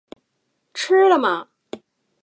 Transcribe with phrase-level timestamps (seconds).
[0.73, 1.47] 吃了吗